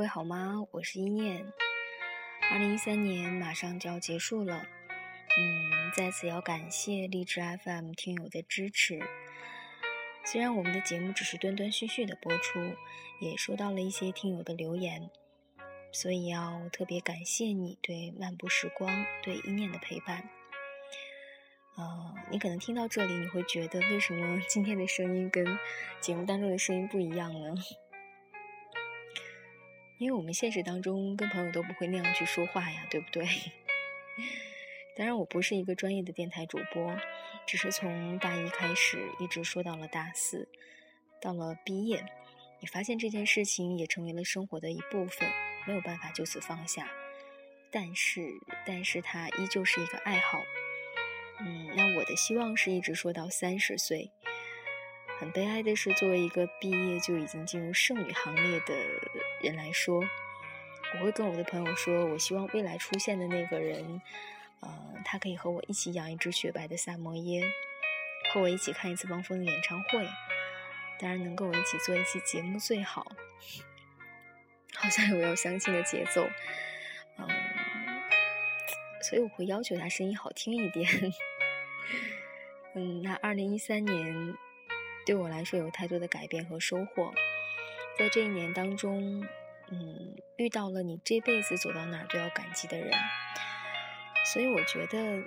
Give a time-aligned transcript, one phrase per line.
[0.00, 0.66] 各位好吗？
[0.70, 1.44] 我是一念。
[2.50, 4.66] 二零一三年马上就要结束了，
[5.36, 8.98] 嗯，在此要感谢荔枝 FM 听友的支持。
[10.24, 12.58] 虽然我们的节目只是断断续续的播出，
[13.20, 15.10] 也收到了一些听友的留言，
[15.92, 20.30] 所以要特别感谢你对漫步时光、对一念的陪伴。
[21.76, 25.44] 呃，你可能听到这里，你会觉得为什么今天的声音跟
[26.00, 27.54] 节目当中的声音不一样呢？
[30.00, 33.22] 因为我们现实当中跟朋友都不会那样去说话呀，对不对？
[34.96, 36.96] 当然，我不是一个专业的电台主播，
[37.46, 40.48] 只是从大一开始一直说到了大四，
[41.20, 42.02] 到了毕业，
[42.60, 45.30] 你发现这件事情也成为了生活的一部分，
[45.66, 46.90] 没有办法就此放下。
[47.70, 48.26] 但是，
[48.64, 50.40] 但是它依旧是一个爱好。
[51.40, 54.10] 嗯，那我的希望是一直说到三十岁。
[55.20, 58.74] 很悲哀的是，作为一个毕业就已经进入剩女行列的
[59.42, 60.02] 人来说，
[60.94, 64.00] 我会跟我的朋友说，我希望未来出现的那个人，
[64.60, 67.42] 呃，他可以和我一起养一只雪白的萨摩耶，
[68.32, 70.08] 和我一起看一次汪峰的演唱会，
[70.98, 73.12] 当然能跟我一起做一期节目最好。
[74.74, 76.26] 好像有要相亲的节奏，
[77.18, 77.28] 嗯，
[79.02, 80.88] 所以我会要求他声音好听一点。
[82.74, 84.34] 嗯，那二零一三年。
[85.10, 87.12] 对我来说有太多的改变和收获，
[87.98, 89.26] 在这一年当中，
[89.68, 92.92] 嗯，遇到了你这辈子走到哪儿都要感激的人，
[94.32, 95.20] 所以我觉得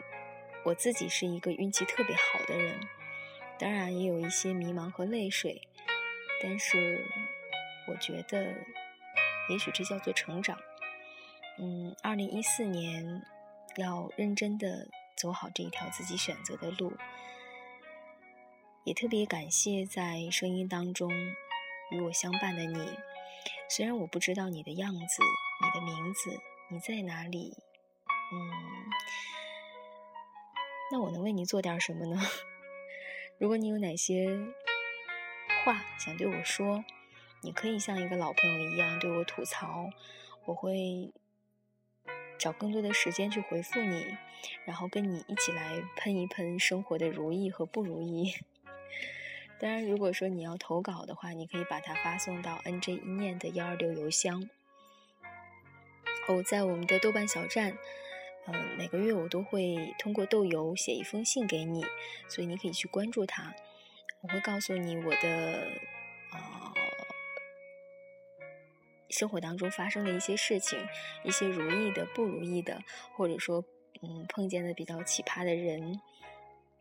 [0.63, 2.79] 我自己是一个运气特别好的人，
[3.59, 5.67] 当然也有一些迷茫和泪水，
[6.41, 7.05] 但是
[7.89, 8.55] 我觉得
[9.49, 10.57] 也许这叫做成长。
[11.59, 13.21] 嗯，二零一四年
[13.75, 14.87] 要认真的
[15.17, 16.93] 走好这一条自己选择的路。
[18.85, 21.09] 也特别感谢在声音当中
[21.89, 22.85] 与我相伴的你，
[23.69, 25.23] 虽然我不知道你的样子、
[25.61, 26.37] 你的名字、
[26.69, 27.53] 你在哪里，
[28.33, 28.51] 嗯，
[30.91, 32.21] 那我能为你做点什么呢？
[33.39, 34.37] 如果你有哪些
[35.63, 36.83] 话想对我说，
[37.41, 39.89] 你可以像一个老朋友一样对我吐槽，
[40.45, 41.13] 我会
[42.37, 44.17] 找更多的时间去回复你，
[44.65, 48.33] 然后跟你一起来喷一喷生活的如意和不如意。
[49.59, 54.49] 当然，如果说你要投稿的话，你可以把它发送到 nj 一念的幺二六邮箱。
[56.27, 57.77] 哦，在我们的豆瓣小站，
[58.47, 61.85] 嗯，每个月我都会通过豆邮写一封信给你，
[62.27, 63.53] 所以你可以去关注它。
[64.21, 65.67] 我会告诉你我的
[66.31, 66.73] 呃
[69.09, 70.79] 生活当中发生的一些事情，
[71.23, 72.81] 一些如意的、不如意的，
[73.15, 73.63] 或者说
[74.01, 76.01] 嗯碰见的比较奇葩的人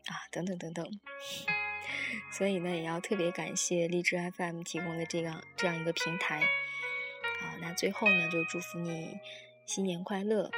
[0.07, 0.85] 啊，等等等等。
[2.31, 6.41] 所以呢，也要特别感谢荔枝 FM 提供的这样这样一个平台
[7.41, 7.55] 啊。
[7.61, 9.19] 那最后呢，就祝福你
[9.65, 10.51] 新年快乐，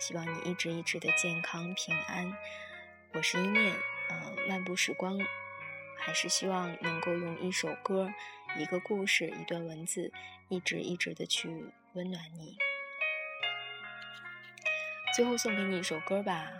[0.00, 2.36] 希望你一直一直的健康平安。
[3.12, 3.72] 我是一念，
[4.10, 5.18] 呃，漫步时光，
[5.98, 8.12] 还是希望能够用一首歌、
[8.58, 10.12] 一个故事、一段文字，
[10.48, 11.48] 一直一直的去
[11.94, 12.56] 温暖你。
[15.14, 16.50] 最后送给你一首歌吧，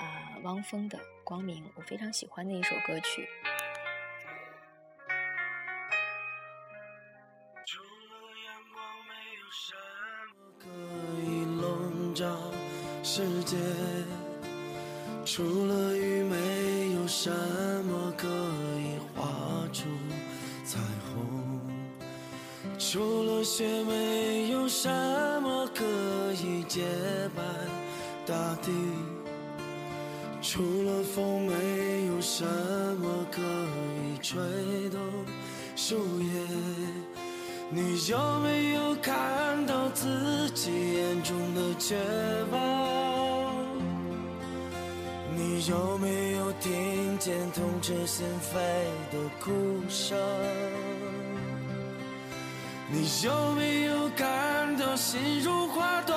[0.00, 3.28] 啊，汪峰的《光明》，我非常喜欢的一首歌曲。
[13.02, 13.56] 世界
[15.24, 17.30] 除了雨，没有什
[17.84, 18.26] 么可
[18.78, 19.84] 以画出
[20.64, 20.78] 彩
[21.08, 21.60] 虹；
[22.78, 24.88] 除了雪，没有什
[25.40, 25.82] 么可
[26.34, 26.84] 以洁
[27.34, 27.42] 白
[28.26, 28.70] 大地；
[30.56, 32.42] 除了风，没有什
[32.96, 34.40] 么可以吹
[34.88, 34.98] 动
[35.76, 36.30] 树叶。
[37.68, 39.12] 你有没有看
[39.66, 41.94] 到自己眼中的绝
[42.50, 43.66] 望？
[45.36, 48.56] 你有没有听见痛彻心扉
[49.12, 49.52] 的哭
[49.90, 50.16] 声？
[52.90, 56.16] 你有没有感到心如花朵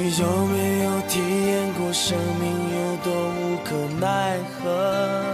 [0.00, 5.28] 你有没有体验过生命有多无可奈何？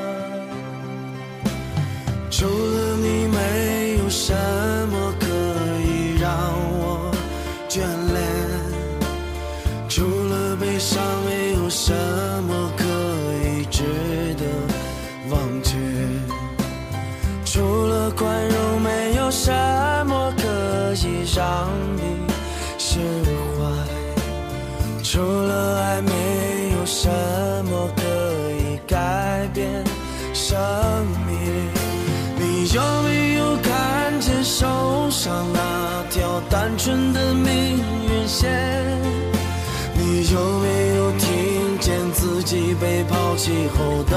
[39.94, 44.16] 你有没有听见自己被抛弃后的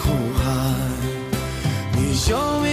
[0.00, 0.44] 呼喊？
[1.96, 2.63] 你有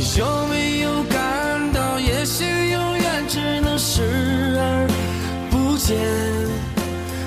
[0.00, 4.00] 你有没有感到，也许永远只能视
[4.58, 4.88] 而
[5.50, 5.94] 不见？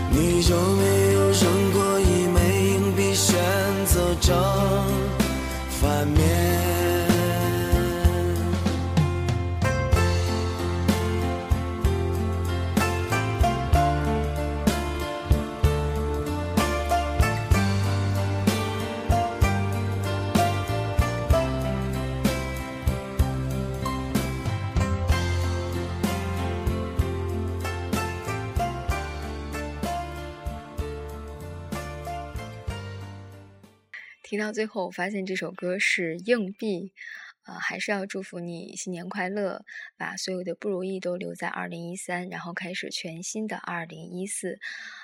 [0.10, 2.40] 你有没有扔过一枚
[2.72, 3.36] 硬币，选
[3.86, 4.34] 择正
[34.24, 36.94] 听到最后，我发现这首歌是硬币，
[37.46, 39.66] 呃，还是要祝福你新年快乐，
[39.98, 44.60] 把所有的不如意都留在二零一三，然后开始全新的二零一四。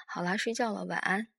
[0.08, 1.39] 好啦，睡觉了，晚安。